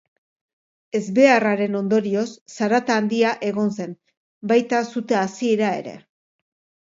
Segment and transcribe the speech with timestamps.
[0.99, 2.23] Ezbeharraren ondorioz,
[2.55, 3.93] zarata handia egon zen,
[4.53, 5.97] baita sute hasiera ere.